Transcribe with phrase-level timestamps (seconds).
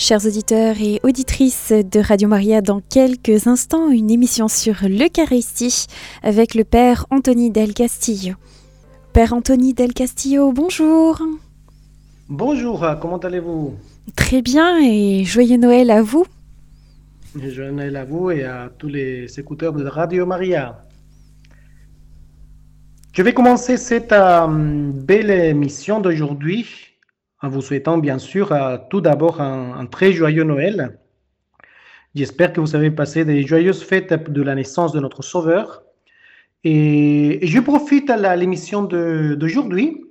[0.00, 5.88] Chers auditeurs et auditrices de Radio Maria, dans quelques instants, une émission sur l'Eucharistie
[6.22, 8.32] avec le Père Anthony Del Castillo.
[9.12, 11.20] Père Anthony Del Castillo, bonjour.
[12.30, 13.74] Bonjour, comment allez-vous?
[14.16, 16.24] Très bien et joyeux Noël à vous.
[17.36, 20.82] Joyeux Noël à vous et à tous les écouteurs de Radio Maria.
[23.12, 26.89] Je vais commencer cette euh, belle émission d'aujourd'hui
[27.42, 30.98] en vous souhaitant bien sûr euh, tout d'abord un, très joyeux Noël.
[32.14, 35.82] J'espère que vous avez passé des joyeuses fêtes de la naissance de notre Sauveur.
[36.64, 40.04] Et, je profite à l'émission d'aujourd'hui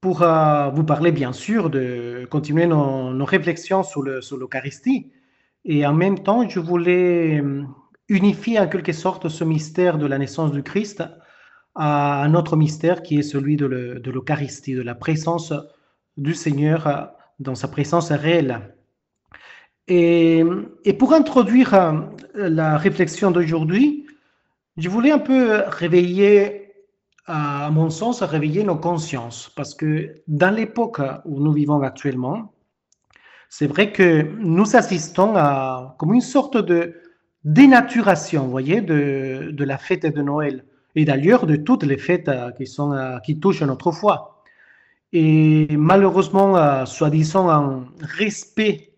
[0.00, 5.10] pour euh, vous parler bien sûr de continuer nos, réflexions sur l'Eucharistie.
[5.64, 7.62] et en même temps, je voulais euh,
[8.08, 11.02] unifier en quelque sorte ce mystère de la naissance du Christ
[11.74, 15.52] à un autre mystère qui est celui de l'Eucharistie, de la présence
[16.16, 17.02] du Seigneur euh,
[17.40, 18.74] dans sa présence réelle.
[19.86, 20.42] Et,
[20.98, 21.92] pour introduire euh,
[22.34, 24.06] la réflexion d'aujourd'hui,
[24.76, 26.72] je voulais un peu réveiller,
[27.26, 32.52] à mon sens, réveiller nos consciences, parce que dans l'époque où nous vivons actuellement,
[33.48, 36.94] c'est vrai que nous assistons à comme une sorte de
[37.44, 40.64] dénaturation, vous voyez, de, de la fête de Noël,
[40.96, 44.33] et d'ailleurs de toutes les fêtes euh, qui, sont, qui touchent notre foi.
[45.16, 48.94] Et malheureusement, euh, soi-disant en respect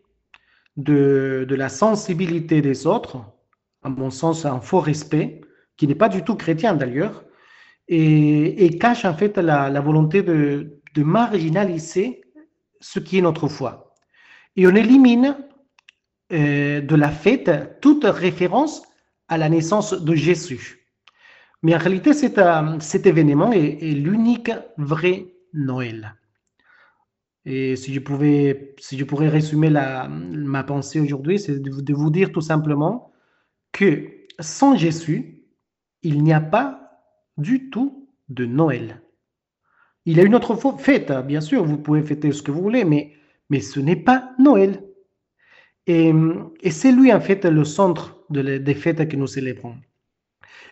[0.78, 3.18] de, la sensibilité des autres,
[3.82, 5.42] à mon sens un faux respect,
[5.76, 7.22] qui n'est pas du tout chrétien d'ailleurs,
[7.88, 12.22] et, cache en fait la, volonté de, marginaliser
[12.80, 13.92] ce qui est notre foi.
[14.56, 15.36] Et on élimine
[16.32, 18.82] euh, de la fête toute référence
[19.28, 20.88] à la naissance de Jésus.
[21.62, 22.40] Mais en réalité, cet,
[22.80, 26.14] cet événement est, est l'unique vrai Noël.
[27.44, 32.10] Et si je pouvais, si je pourrais résumer la, ma pensée aujourd'hui, c'est de, vous
[32.10, 33.12] dire tout simplement
[33.72, 35.44] que sans Jésus,
[36.02, 37.00] il n'y a pas
[37.38, 39.02] du tout de Noël.
[40.04, 42.62] Il y a une autre fête, hein, bien sûr, vous pouvez fêter ce que vous
[42.62, 43.12] voulez, mais,
[43.48, 44.82] mais ce n'est pas Noël.
[45.86, 46.12] Et,
[46.62, 49.76] et c'est lui, en fait, le centre de des fêtes que nous célébrons.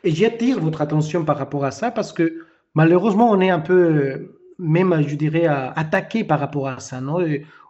[0.02, 2.44] Et j'attire votre attention par rapport à ça parce que
[2.74, 7.00] malheureusement, on est un peu même, je dirais, attaqué par rapport à ça.
[7.00, 7.18] Non?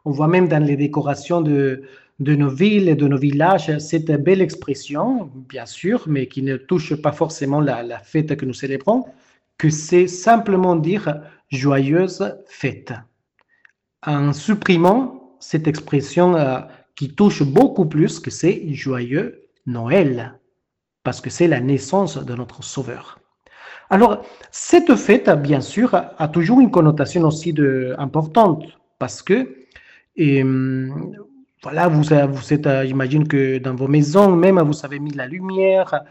[0.05, 1.83] On voit même dans les décorations de,
[2.21, 6.56] de nos villes et de nos villages cette belle expression, bien sûr, mais qui ne
[6.56, 9.05] touche pas forcément la, la fête que nous célébrons,
[9.59, 12.93] que c'est simplement dire joyeuse fête.
[14.06, 16.61] En supprimant cette expression euh,
[16.95, 20.39] qui touche beaucoup plus que c'est joyeux Noël,
[21.03, 23.19] parce que c'est la naissance de notre Sauveur.
[23.94, 27.55] Alors, cette fête, bien sûr, a toujours une connotation aussi
[27.97, 28.65] importante
[28.99, 29.47] parce que,
[30.19, 31.15] hum,
[31.62, 35.28] voilà, vous, vous êtes, euh, j'imagine que dans vos maisons même, vous avez mis la
[35.28, 36.03] lumière,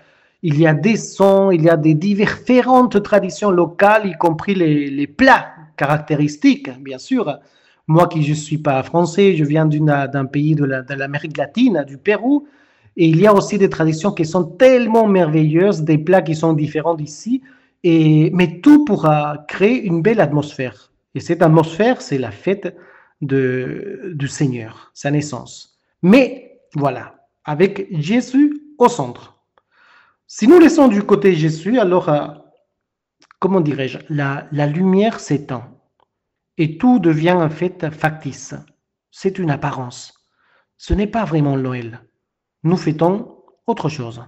[0.43, 5.07] il y a des sons, il y a des différentes traditions locales, y compris les,
[5.07, 7.37] plats caractéristiques, bien sûr.
[7.87, 10.63] Moi qui ne suis pas français, je viens d'un pays de
[10.95, 12.47] l'Amérique latine, du Pérou,
[12.95, 16.53] et il y a aussi des traditions qui sont tellement merveilleuses, des plats qui sont
[16.53, 17.41] différents d'ici,
[17.83, 19.09] mais tout pour
[19.47, 20.91] créer une belle atmosphère.
[21.15, 22.75] Et cette atmosphère, c'est la fête
[23.21, 25.79] du Seigneur, sa naissance.
[26.01, 29.37] Mais voilà, avec Jésus au centre.
[30.27, 32.27] Si nous laissons du côté Jésus, alors, euh,
[33.39, 35.69] comment dirais-je, la, la lumière s'éteint
[36.57, 38.55] et tout devient en fait factice.
[39.11, 40.13] C'est une apparence.
[40.77, 42.01] Ce n'est pas vraiment Noël.
[42.63, 44.23] Nous fêtons autre chose.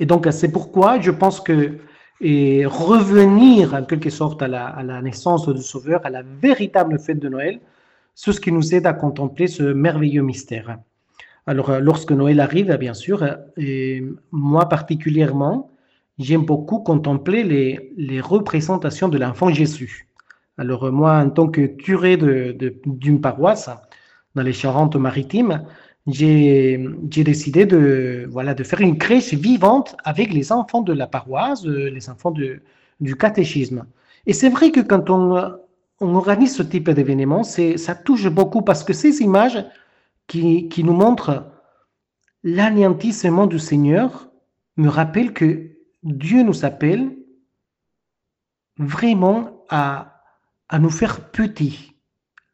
[0.00, 1.78] Et donc, c'est pourquoi je pense que
[2.20, 7.28] et revenir en quelque sorte à la, naissance du Sauveur, à la véritable fête de
[7.28, 7.60] Noël,
[8.14, 10.78] c'est ce qui nous aide à contempler ce merveilleux mystère.
[11.46, 13.24] Alors, euh, lorsque Noël arrive, bien sûr,
[13.56, 15.70] et moi particulièrement,
[16.18, 20.08] j'aime beaucoup contempler les, représentations de l'enfant Jésus.
[20.58, 23.70] Alors, moi, en tant que curé d'une paroisse
[24.34, 25.64] dans les Charentes-Maritimes,
[26.08, 26.78] j'ai
[27.24, 31.90] décidé de, voilà, de faire une crèche vivante avec les enfants de la paroisse, euh,
[31.90, 32.60] les enfants de,
[33.00, 33.86] du catéchisme.
[34.26, 35.54] Et c'est vrai que quand on,
[36.00, 39.64] on organise ce type d'événement, ça touche beaucoup parce que ces images
[40.26, 41.50] qui, qui nous montrent
[42.42, 44.30] l'anéantissement du Seigneur
[44.76, 45.70] me rappellent que
[46.02, 47.16] Dieu nous appelle
[48.78, 50.22] vraiment à,
[50.68, 51.96] à nous faire petits,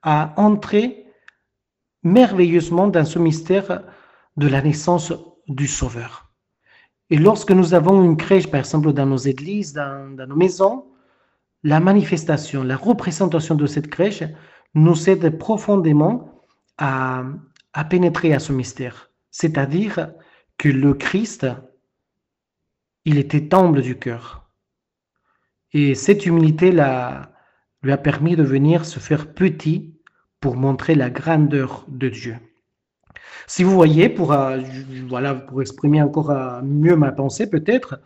[0.03, 1.04] à entrer
[2.05, 3.83] merveilleusement dans ce mystère
[4.37, 5.12] de la naissance
[5.49, 6.31] du Sauveur.
[7.11, 10.87] Et lorsque nous avons une crèche, par exemple, dans nos églises, dans, nos maisons,
[11.62, 14.25] la manifestation, la représentation de cette crèche
[14.75, 16.43] nous aide profondément
[16.79, 17.25] à,
[17.89, 20.12] pénétrer à ce mystère, c'est-à-dire
[20.59, 21.47] que le Christ,
[23.05, 24.51] il était humble du cœur.
[25.73, 29.94] Et cette humilité lui a permis de venir se faire petit
[30.44, 32.37] pour montrer la grandeur de Dieu.
[33.46, 34.61] Si vous voyez, pour, euh,
[35.58, 37.99] exprimer encore euh, mieux ma pensée peut-être,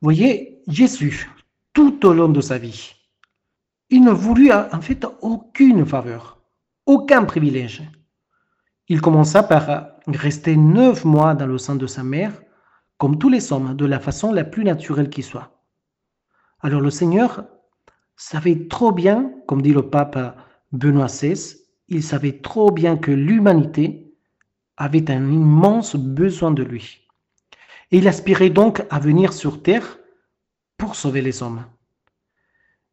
[0.00, 1.30] voyez, Jésus,
[1.74, 2.94] tout au long de sa vie,
[3.90, 6.40] il ne voulut en fait aucune faveur,
[6.86, 7.82] aucun privilège.
[8.88, 12.32] Il commença par rester neuf mois dans le sein de sa mère,
[12.96, 15.62] comme tous les hommes, de la façon la plus naturelle qui soit.
[16.60, 17.44] Alors le Seigneur
[18.16, 20.16] savait trop bien, comme dit le pape
[20.72, 24.14] Benoît XVI, il savait trop bien que l'humanité
[24.76, 27.08] avait un immense besoin de lui.
[27.90, 29.98] Et il aspirait donc à venir sur terre
[30.76, 31.64] pour sauver les hommes.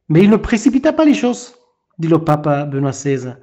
[0.09, 1.55] Mais il ne précipita pas les choses,
[1.97, 3.35] dit le pape Benoît XVI.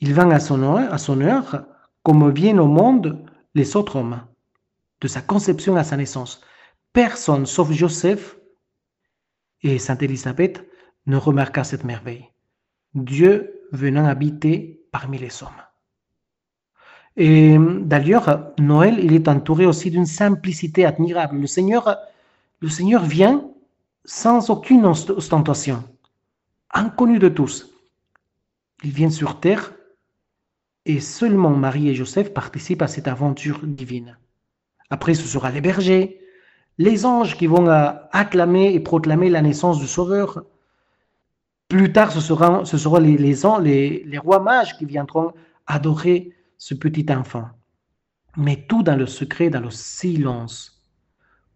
[0.00, 1.66] Il vint à son heure, à son heure
[2.02, 3.24] comme viennent au monde
[3.54, 4.22] les autres hommes,
[5.00, 6.40] de sa conception à sa naissance.
[6.92, 8.36] Personne, sauf Joseph
[9.62, 10.66] et Sainte Élisabeth,
[11.06, 12.28] ne remarqua cette merveille.
[12.94, 15.50] Dieu venant habiter parmi les hommes.
[17.16, 21.38] Et d'ailleurs, Noël, il est entouré aussi d'une simplicité admirable.
[21.38, 21.96] Le Seigneur,
[22.60, 23.44] le Seigneur vient
[24.04, 25.84] sans aucune ostentation,
[26.72, 27.70] inconnu de tous.
[28.82, 29.72] Il vient sur terre
[30.86, 34.18] et seulement Marie et Joseph participent à cette aventure divine.
[34.90, 36.20] Après, ce sera les bergers,
[36.78, 40.44] les anges qui vont acclamer et proclamer la naissance du Sauveur.
[41.74, 45.32] Plus tard, ce, seront les, les, les rois mages qui viendront
[45.66, 47.46] adorer ce petit enfant.
[48.36, 50.86] Mais tout dans le secret, dans le silence,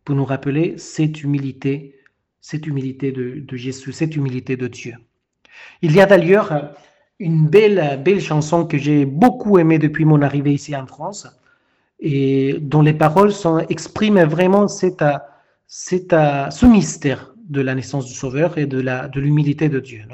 [0.04, 1.94] pour nous rappeler cette humilité,
[2.40, 4.94] cette humilité de, Jésus, cette humilité de Dieu.
[5.82, 6.74] Il y a d'ailleurs
[7.20, 11.28] une belle, belle chanson que j'ai beaucoup aimée depuis mon arrivée ici en France
[12.00, 13.30] et dont les paroles
[13.68, 19.80] expriment vraiment ce mystère de la naissance du Sauveur et de, la, de l'humilité de
[19.80, 20.04] Dieu.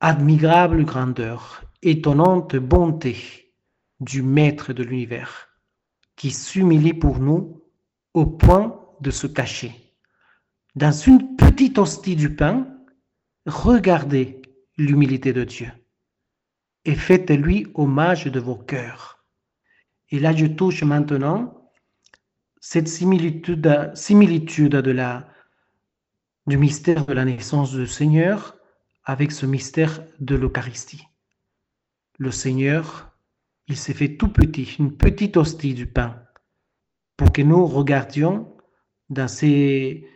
[0.00, 3.52] Admirable grandeur, étonnante bonté
[4.00, 5.48] du Maître de l'univers,
[6.16, 7.62] qui s'humilie pour nous
[8.14, 9.72] au point de se cacher.
[10.76, 12.68] Dans une petite hostie du pain,
[13.46, 14.42] regardez
[14.76, 15.68] l'humilité de Dieu
[16.84, 19.24] et faites-lui hommage de vos cœurs.
[20.10, 21.70] Et là, je touche maintenant
[22.60, 25.28] cette similitude, similitude de la,
[26.48, 28.56] du mystère de la naissance du Seigneur
[29.04, 31.06] avec ce mystère de l'Eucharistie.
[32.18, 33.12] Le Seigneur,
[33.66, 36.22] il s'est fait tout petit, une petite hostie du pain,
[37.18, 38.56] pour que nous regardions
[39.10, 40.06] dans ces,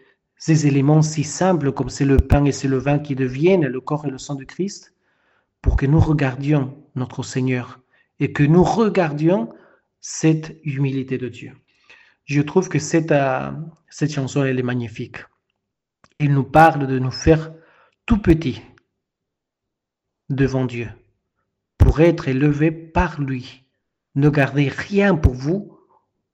[0.49, 4.07] éléments si simples comme c'est le pain et c'est le vin qui deviennent le corps
[4.07, 4.95] et le sang du Christ,
[5.61, 7.81] pour que nous regardions notre Seigneur
[8.21, 9.51] et que nous regardions
[10.01, 11.53] cette humilité de Dieu.
[12.25, 13.51] Je trouve que cette, euh,
[13.91, 15.19] cette chanson, elle est magnifique.
[16.23, 17.53] Il nous parle de nous faire
[18.07, 18.63] tout petits
[20.31, 20.89] devant Dieu
[21.79, 23.65] pour être élevé par lui.
[24.15, 25.77] Ne gardez rien pour vous,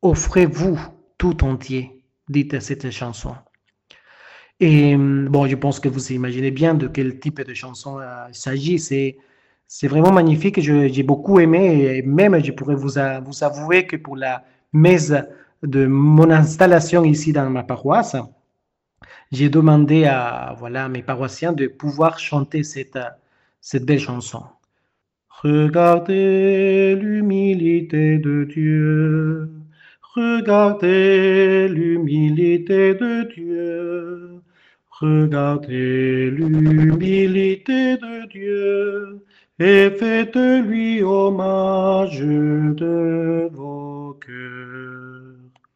[0.02, 0.78] offrez-vous
[1.16, 3.34] tout entier, dit cette chanson.
[4.60, 8.34] Et bon, je pense que vous imaginez bien de quel type de chanson euh, il
[8.34, 8.78] s'agit.
[8.78, 9.16] C'est,
[9.66, 10.60] c'est vraiment magnifique.
[10.60, 15.14] j'ai beaucoup aimé et même je pourrais vous, vous avouer que pour la messe
[15.62, 18.16] de mon installation ici dans ma paroisse,
[19.32, 22.98] j'ai demandé à voilà mes paroissiens de pouvoir chanter cette,
[23.60, 24.42] cette belle chanson.
[25.42, 29.50] Regardez l'humilité de Dieu.
[30.14, 34.40] Regardez l'humilité de Dieu.
[34.90, 39.24] Regardez l'humilité de Dieu
[39.60, 45.67] et faites-lui hommage de vos cœurs.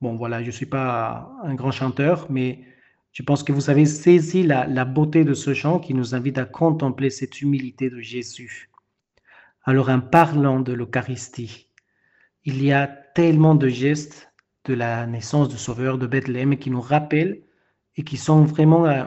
[0.00, 2.64] Bon, voilà, je ne suis pas un grand chanteur, mais
[3.12, 6.38] je pense que vous avez saisi la, la beauté de ce chant qui nous invite
[6.38, 8.70] à contempler cette humilité de Jésus.
[9.64, 11.68] Alors, en parlant de l'Eucharistie,
[12.44, 14.32] il y a tellement de gestes
[14.64, 17.42] de la naissance du Sauveur de Bethléem qui nous rappellent
[17.96, 19.04] et qui sont vraiment euh,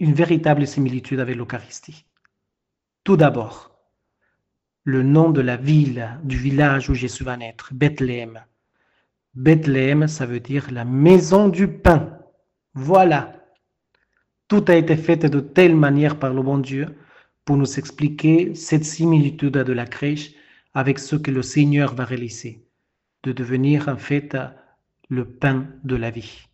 [0.00, 2.06] une véritable similitude avec l'Eucharistie.
[3.04, 3.78] Tout d'abord,
[4.84, 8.42] le nom de la ville, du village où Jésus va naître, Bethléem.
[9.34, 12.18] Bethléem, ça veut dire la maison du pain.
[12.74, 13.44] Voilà.
[14.48, 16.96] Tout a été fait de telle manière par le bon Dieu
[17.44, 20.32] pour nous expliquer cette similitude de la crèche
[20.74, 22.66] avec ce que le Seigneur va réaliser,
[23.22, 24.36] de devenir en fait
[25.08, 26.48] le pain de la vie.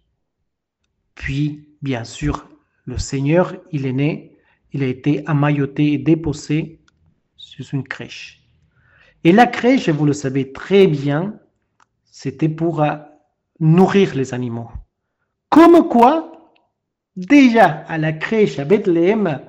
[1.14, 2.49] Puis, bien sûr,
[2.85, 4.38] le Seigneur, il est né,
[4.73, 6.80] il a été amailloté et déposé
[7.37, 8.42] sur une crèche.
[9.25, 11.38] Et la crèche, vous le savez très bien,
[12.19, 12.97] c'était pour euh,
[13.61, 14.71] nourrir les animaux.
[15.51, 16.51] Comme quoi,
[17.15, 19.43] déjà à la crèche à Bethléem,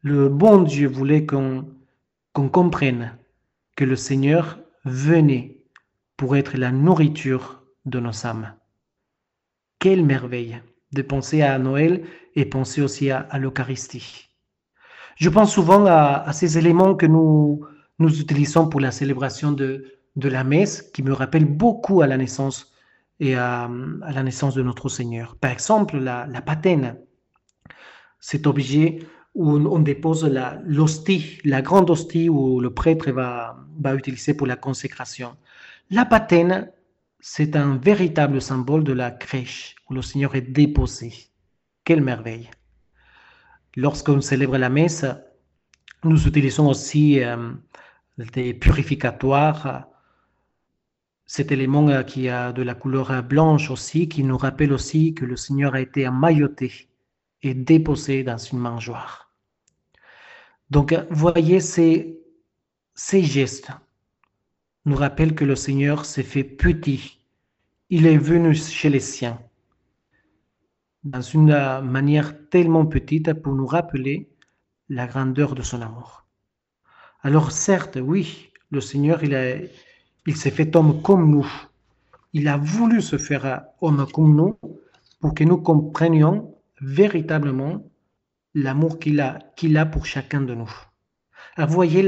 [0.00, 1.66] le bon Dieu voulait qu'on
[2.32, 3.14] comprenne
[3.76, 5.66] que le Seigneur venait
[6.16, 8.54] pour être la nourriture de nos âmes.
[9.78, 10.62] Quelle merveille
[10.92, 14.30] de penser à Noël et penser aussi à, l'Eucharistie.
[15.16, 17.66] Je pense souvent à, ces éléments que nous,
[17.98, 22.16] nous utilisons pour la célébration de, de la messe qui me rappellent beaucoup à la
[22.16, 22.72] naissance
[23.20, 23.70] et à,
[24.12, 25.36] la naissance de notre Seigneur.
[25.36, 26.96] Par exemple, la, la patène,
[28.20, 28.98] cet objet
[29.34, 30.24] où on dépose
[30.64, 35.36] l'hostie, la, grande hostie où le prêtre va, va utiliser pour la consécration.
[35.90, 36.72] La patène,
[37.20, 41.12] c'est un véritable symbole de la crèche où le Seigneur est déposé.
[41.84, 42.50] Quelle merveille.
[43.76, 45.04] Lorsqu'on célèbre la messe,
[46.02, 47.52] nous utilisons aussi euh,
[48.32, 49.87] des purificatoires,
[51.28, 55.26] cet élément euh, qui a de la couleur blanche aussi, qui nous rappelle aussi que
[55.26, 56.88] le Seigneur a été emmailloté
[57.42, 59.30] et déposé dans une mangeoire.
[60.70, 62.18] Donc, voyez, ces,
[62.94, 63.70] ces gestes
[64.86, 67.18] nous rappellent que le Seigneur s'est fait petit.
[67.90, 69.38] Il est venu chez les siens
[71.04, 74.30] dans une manière tellement petite pour nous rappeler
[74.88, 76.26] la grandeur de son amour.
[77.22, 79.34] Alors certes, oui, le Seigneur, il,
[80.28, 81.50] il s'est fait homme comme nous.
[82.34, 84.58] Il a voulu se faire homme comme nous
[85.20, 87.82] pour que nous comprenions véritablement
[88.54, 90.70] l'amour qu'il a, pour chacun de nous.
[91.56, 92.06] Alors, voyez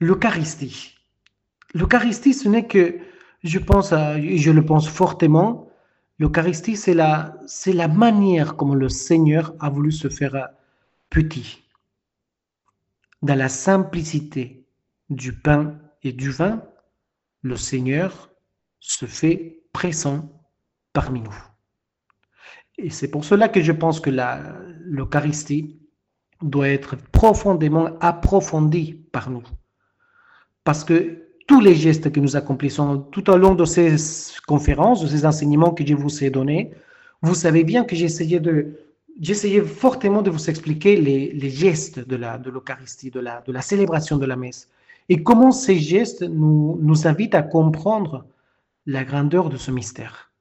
[0.00, 0.96] l'Eucharistie.
[1.72, 2.98] L'Eucharistie, ce n'est que,
[3.44, 5.70] je pense, je le pense fortement,
[6.18, 10.48] l'Eucharistie, c'est la, c'est la manière comme le Seigneur a voulu se faire
[11.10, 11.62] petit.
[13.22, 14.64] Dans la simplicité
[15.10, 16.64] du pain et du vin,
[17.42, 18.30] le Seigneur
[18.80, 20.30] se fait présent
[20.92, 21.36] parmi nous.
[22.78, 25.78] Et c'est pour cela que je pense que l'Eucharistie
[26.42, 29.42] doit être profondément approfondie par nous.
[30.64, 33.96] Parce que tous les gestes que nous accomplissons tout au long de ces
[34.46, 36.72] conférences, de ces enseignements que je vous ai donnés,
[37.22, 38.78] vous savez bien que j'essayais de,
[39.20, 43.52] j'essayais fortement de vous expliquer les, les gestes de la, de l'Eucharistie, de la, de
[43.52, 44.70] la célébration de la messe,
[45.10, 48.26] et comment ces gestes nous, invitent à comprendre
[48.86, 50.32] la grandeur de ce mystère.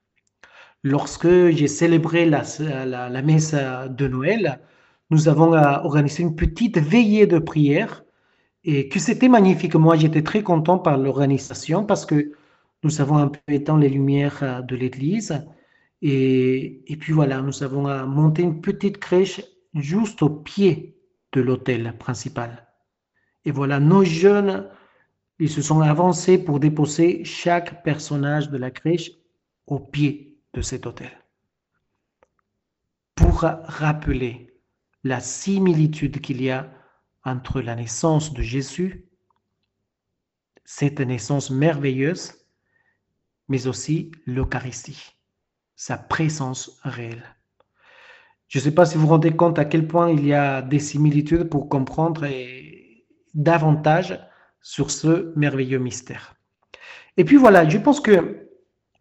[0.84, 2.44] Lorsque j'ai célébré la,
[2.86, 4.62] la, messe de Noël,
[5.10, 8.06] nous avons euh, organisé une petite veillée de prière
[8.64, 9.74] et que c'était magnifique.
[9.74, 12.34] Moi, j'étais très content par l'organisation parce que
[12.84, 15.44] nous avons un peu éteint les lumières euh, de l'église.
[16.04, 19.42] Et, et, puis voilà, nous avons euh, monté une petite crèche
[19.74, 20.96] juste au pied
[21.34, 22.69] de l'hôtel principal.
[23.46, 24.70] Et voilà, nos jeunes,
[25.40, 29.12] ils se sont avancés pour déposer chaque personnage de la crèche
[29.68, 31.12] au pied de cet hôtel.
[33.16, 34.54] Pour rappeler
[35.04, 36.72] la similitude qu'il y a
[37.24, 39.06] entre la naissance de Jésus,
[40.66, 42.34] cette naissance merveilleuse,
[43.48, 45.16] mais aussi l'Eucharistie,
[45.76, 47.24] sa présence réelle.
[48.48, 50.62] Je ne sais pas si vous vous rendez compte à quel point il y a
[50.62, 52.26] des similitudes pour comprendre
[53.34, 54.20] davantage
[54.62, 56.36] sur ce merveilleux mystère.
[57.18, 58.48] Et puis voilà, je pense que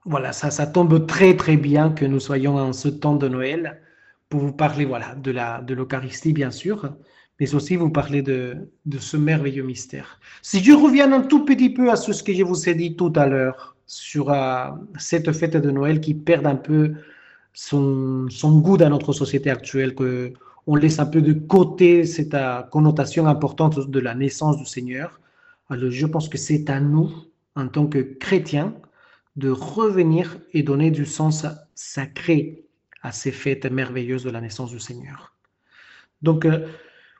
[0.04, 3.82] voilà, ça, ça tombe très très bien que nous soyons en ce temps de Noël
[4.28, 6.94] pour vous parler voilà, de la de l'Eucharistie, bien sûr,
[7.38, 10.20] mais aussi vous parler de, de ce merveilleux mystère.
[10.42, 13.12] Si je reviens un tout petit peu à ce que je vous ai dit tout
[13.16, 14.68] à l'heure sur euh,
[14.98, 16.94] cette fête de Noël qui perd un peu
[17.52, 20.32] son, son goût dans notre société actuelle, que
[20.68, 25.18] on laisse un peu de côté cette euh, connotation importante de la naissance du Seigneur.
[25.70, 27.10] Alors je pense que c'est à nous,
[27.56, 28.74] en tant que chrétiens,
[29.36, 32.66] de revenir et donner du sens sacré
[33.02, 35.34] à ces fêtes merveilleuses de la naissance du Seigneur.
[36.20, 36.66] Donc, euh,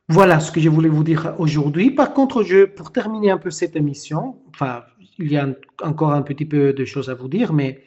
[0.08, 1.90] voilà ce que je voulais vous dire aujourd'hui.
[1.90, 4.82] Par contre, je, pour terminer un peu cette émission, enfin,
[5.18, 5.48] il y a
[5.82, 7.82] encore un petit peu de choses à vous dire, mais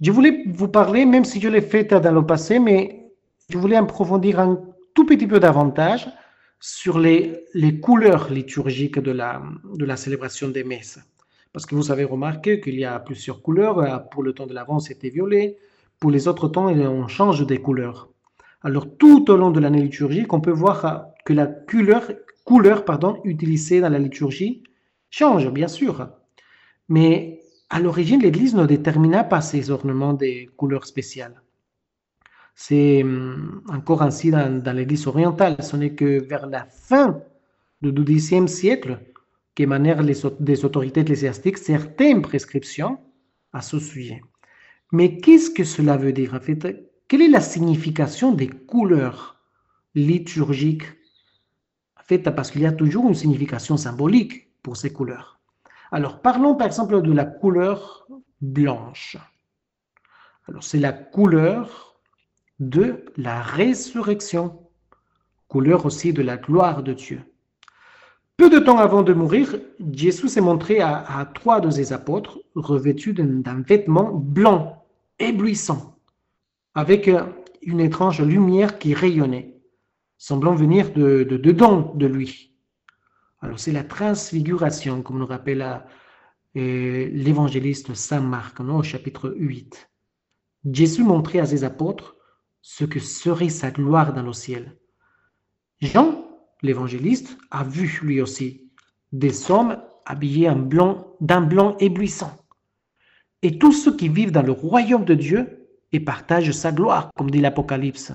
[0.00, 3.10] je voulais vous parler, même si je l'ai fait dans le passé, mais
[3.48, 6.08] je voulais approfondir un tout petit peu davantage
[6.60, 9.42] sur les, les couleurs liturgiques de la,
[9.74, 11.00] de la célébration des messes.
[11.52, 14.08] Parce que vous avez remarqué qu'il y a plusieurs couleurs.
[14.10, 15.58] Pour le temps de l'avant, c'était violet.
[15.98, 18.08] Pour les autres temps, on change des couleurs.
[18.62, 22.12] Alors, tout au long de l'année liturgique, on peut voir euh, que la couleur,
[22.44, 24.62] couleur pardon, utilisée dans la liturgie
[25.10, 26.08] change, bien sûr.
[26.88, 31.41] Mais à l'origine, l'Église ne détermina pas ces ornements des couleurs spéciales.
[32.54, 35.56] C'est hum, encore ainsi dans, dans l'Église orientale.
[35.62, 37.20] Ce n'est que vers la fin
[37.80, 38.98] du XIIe siècle
[39.54, 42.98] qu'émanèrent des autorités ecclésiastiques certaines prescriptions
[43.52, 44.22] à ce sujet.
[44.92, 46.90] Mais qu'est-ce que cela veut dire en fait?
[47.08, 49.36] Quelle est la signification des couleurs
[49.94, 50.86] liturgiques?
[51.98, 55.40] En fait, parce qu'il y a toujours une signification symbolique pour ces couleurs.
[55.90, 58.06] Alors, parlons par exemple de la couleur
[58.40, 59.16] blanche.
[60.48, 61.91] Alors, c'est la couleur
[62.60, 64.60] de la résurrection,
[65.48, 67.22] couleur aussi de la gloire de Dieu.
[68.36, 69.56] Peu de temps avant de mourir,
[69.92, 74.84] Jésus s'est montré à, trois de ses apôtres revêtus d'un vêtement blanc,
[75.18, 75.98] éblouissant,
[76.74, 77.10] avec
[77.62, 79.60] une étrange lumière qui rayonnait,
[80.18, 82.54] semblant venir de, dedans de lui.
[83.40, 89.90] Alors c'est la transfiguration, comme nous rappelle euh, l'évangéliste Saint Marc, au chapitre 8.
[90.70, 92.16] Jésus montrait à ses apôtres
[92.62, 94.76] ce que serait sa gloire dans le ciel.
[95.80, 96.22] Jean
[96.62, 98.70] l'évangéliste, a vu lui aussi
[99.12, 102.36] des hommes habillés blanc, d'un blanc éblouissant.
[103.42, 107.30] Et tous ceux qui vivent dans le royaume de Dieu et partagent sa gloire, comme
[107.30, 108.12] dit l'Apocalypse.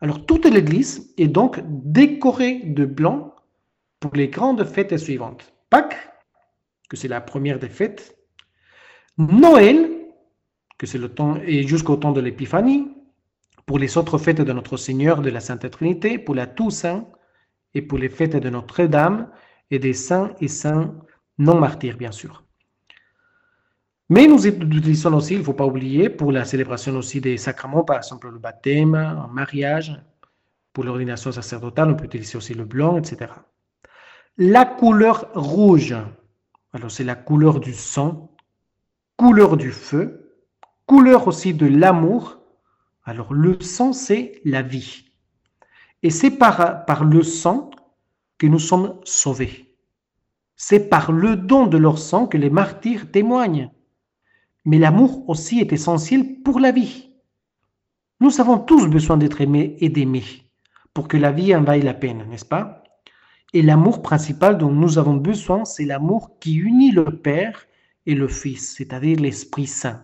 [0.00, 3.34] Alors toute l'Église est donc décorée de blanc
[4.00, 5.54] pour les grandes fêtes suivantes.
[5.70, 5.96] Pâques,
[6.90, 8.16] que c'est la première des fêtes.
[9.16, 9.90] Noël,
[10.76, 12.88] que c'est le temps, et jusqu'au temps de l'Épiphanie.
[13.66, 17.06] Pour les autres fêtes de notre Seigneur de la Sainte Trinité, pour la Toussaint,
[17.74, 19.28] et pour les fêtes de Notre-Dame
[19.70, 20.94] et des saints et saints
[21.38, 22.44] non martyrs, bien sûr.
[24.08, 27.84] Mais nous utilisons aussi, il ne faut pas oublier, pour la célébration aussi des sacrements,
[27.84, 30.00] par exemple le baptême, un mariage,
[30.72, 33.32] pour l'ordination sacerdotale, on peut utiliser aussi le blanc, etc.
[34.38, 35.94] La couleur rouge,
[36.72, 38.34] alors c'est la couleur du sang,
[39.16, 40.38] couleur du feu,
[40.86, 42.40] couleur aussi de l'amour.
[43.06, 45.04] Alors le sang, c'est la vie.
[46.02, 47.70] Et c'est par, le sang
[48.36, 49.76] que nous sommes sauvés.
[50.56, 53.70] C'est par le don de leur sang que les martyrs témoignent.
[54.64, 57.12] Mais l'amour aussi est essentiel pour la vie.
[58.18, 60.24] Nous avons tous besoin d'être aimés et d'aimer
[60.92, 62.82] pour que la vie en la peine, n'est-ce pas?
[63.52, 67.66] Et l'amour principal dont nous avons besoin, c'est l'amour qui unit le Père
[68.06, 70.02] et le Fils, c'est-à-dire l'Esprit Saint.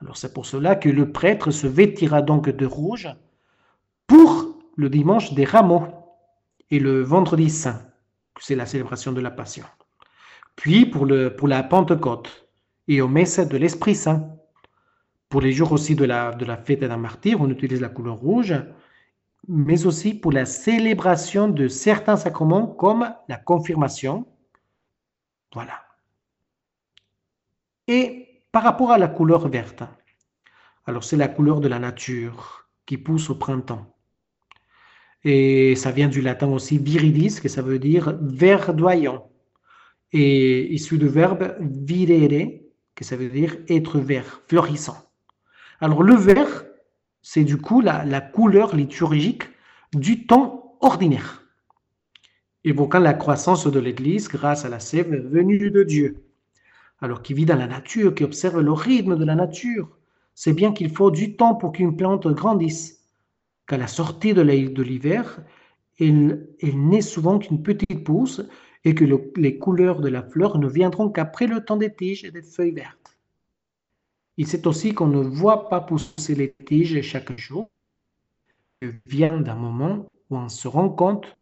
[0.00, 3.08] Alors c'est pour cela que le prêtre se vêtira donc de rouge
[4.06, 5.86] pour le dimanche des rameaux
[6.70, 7.82] et le vendredi saint,
[8.40, 9.64] c'est la célébration de la Passion.
[10.56, 12.48] Puis pour, la Pentecôte
[12.88, 14.36] et au messes de l'Esprit Saint.
[15.28, 18.16] Pour les jours aussi de la, de la fête d'un martyr, on utilise la couleur
[18.16, 18.54] rouge,
[19.46, 24.26] mais aussi pour la célébration de certains sacrements comme la confirmation.
[25.52, 25.82] Voilà.
[27.86, 29.82] Et par rapport à la couleur verte,
[30.86, 33.94] alors c'est la couleur de la nature qui pousse au printemps.
[35.22, 39.30] Et ça vient du latin aussi viridis, que ça veut dire verdoyant.
[40.12, 42.60] Et issu du verbe virere,
[42.94, 44.96] que ça veut dire être vert, fleurissant.
[45.80, 46.64] Alors le vert,
[47.22, 49.44] c'est du coup la, la couleur liturgique
[49.92, 51.44] du temps ordinaire,
[52.64, 56.29] évoquant la croissance de l'Église grâce à la sève venue de Dieu.
[57.00, 59.98] Alors qui vit dans la nature, qui observe le rythme de la nature,
[60.34, 63.00] c'est bien qu'il faut du temps pour qu'une plante grandisse
[63.66, 65.42] qu'à la sortie de l'hiver,
[65.98, 68.42] elle, n'est souvent qu'une petite pousse
[68.84, 69.04] et que
[69.36, 72.72] les couleurs de la fleur ne viendront qu'après le temps des tiges et des feuilles
[72.72, 73.18] vertes.
[74.36, 77.70] Il sait aussi qu'on ne voit pas pousser les tiges chaque jour.
[78.80, 81.36] Elle vient d'un moment où on se rend compte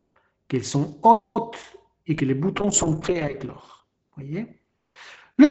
[0.49, 3.87] qu'elles sont hautes et que les boutons sont prêts à éclore.
[4.17, 4.58] Voyez?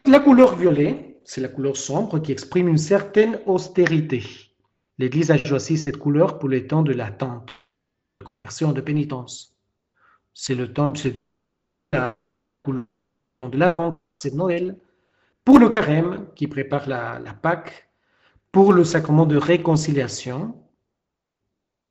[0.06, 4.22] La couleur violet, c'est la couleur sombre qui exprime une certaine austérité.
[4.98, 7.50] L'Église a choisi cette couleur pour les temps de l'attente,
[8.20, 9.56] de conversion, de pénitence.
[10.34, 11.16] C'est le temps, c'est
[11.94, 12.18] la
[12.66, 12.86] couleur
[13.50, 14.78] de l'attente, c'est Noël.
[15.46, 17.90] Pour le carême, qui prépare la, Pâque,
[18.52, 20.54] pour le sacrement de réconciliation,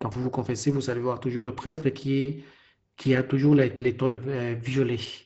[0.00, 3.96] quand vous vous confessez, vous allez voir toujours le prêtre qui, a toujours les, les
[4.02, 5.25] euh, violets.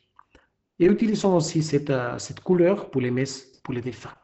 [0.81, 4.15] Et utilisons aussi cette, euh, cette couleur pour les messes, pour les défunts.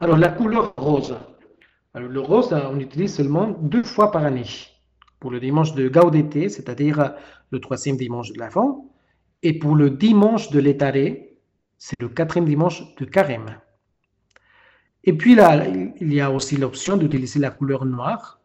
[0.00, 1.16] Alors, la couleur rose,
[1.94, 4.44] le rose, on l'utilise seulement deux fois par année.
[5.20, 7.14] Pour le dimanche de Gaudete, c'est-à-dire
[7.50, 8.90] le troisième dimanche de l'Avent,
[9.42, 11.38] et pour le dimanche de l'Étaré,
[11.78, 13.58] c'est le quatrième dimanche de Carême.
[15.04, 18.40] Et puis là, il y a aussi l'option d'utiliser la couleur noire.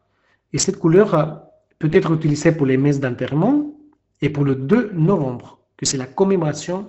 [0.52, 1.42] Et cette couleur
[1.78, 3.74] peut être utilisée pour les messes d'enterrement
[4.20, 6.88] et pour le 2 novembre, que c'est la commémoration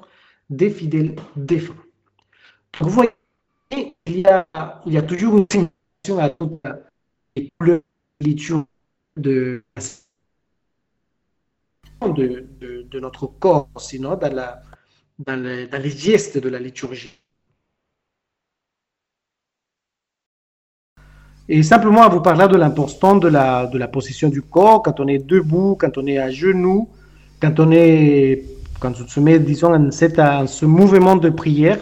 [0.52, 1.84] des fidèles défunts.
[2.80, 3.10] vous voyez,
[4.06, 6.62] il y a, toujours une à toutes
[7.36, 7.80] les couleurs
[9.18, 9.64] de
[12.02, 14.62] de, notre corps, sinon dans, la,
[15.18, 17.20] dans les gestes de la liturgie.
[21.50, 25.00] Et simplement à vous parler de l'importance de la, de la position du corps, quand
[25.00, 26.90] on est debout, quand on est à genoux,
[27.42, 28.44] quand on est,
[28.84, 29.92] quand on se met, disons, en,
[30.48, 31.80] ce mouvement de prière,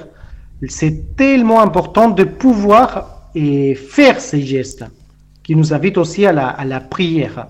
[0.70, 4.86] c'est tellement important de pouvoir et faire ces gestes
[5.42, 7.48] qui nous invitent aussi à la, prière.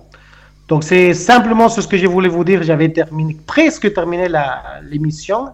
[0.70, 2.64] Donc c'est simplement ce que je voulais vous dire.
[2.64, 4.28] J'avais terminé, presque terminé
[4.90, 5.50] l'émission.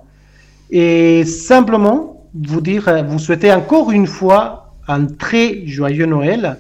[0.70, 6.60] Et simplement vous dire, vous souhaiter encore une fois un très joyeux Noël.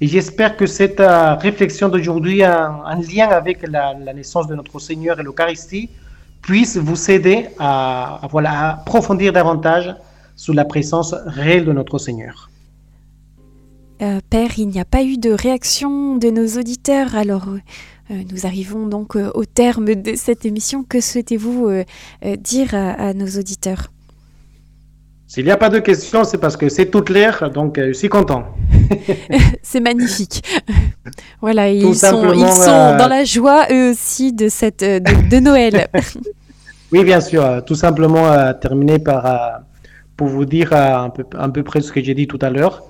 [0.00, 5.18] Et j'espère que cette euh, réflexion d'aujourd'hui, en, lien avec la, naissance de notre Seigneur
[5.20, 5.90] et l'Eucharistie,
[6.42, 9.94] puisse vous aider à, voilà, approfondir davantage
[10.36, 12.50] sur la présence réelle de notre Seigneur.
[14.00, 17.48] Euh, Père, il n'y a pas eu de réaction de nos auditeurs, alors
[18.10, 20.84] euh, nous arrivons donc au terme de cette émission.
[20.84, 21.68] Que souhaitez-vous
[22.38, 23.90] dire à nos auditeurs?
[25.28, 27.92] S'il n'y a pas de questions, c'est parce que c'est toute l'air, donc euh, je
[27.92, 28.44] suis content.
[29.62, 30.42] c'est magnifique.
[31.42, 35.38] voilà, ils sont, ils sont euh, dans la joie eux aussi de, cette, euh, de,
[35.38, 35.88] Noël.
[36.92, 37.62] oui, bien sûr.
[37.66, 39.60] Tout simplement terminer par,
[40.16, 42.84] pour vous dire un peu, un peu près ce que j'ai dit tout à l'heure,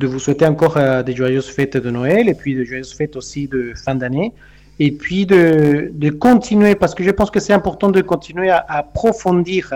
[0.00, 3.46] de vous souhaiter encore des joyeuses fêtes de Noël et puis de joyeuses fêtes aussi
[3.46, 4.32] de fin d'année.
[4.80, 8.64] Et puis de, de, continuer, parce que je pense que c'est important de continuer à
[8.66, 9.72] approfondir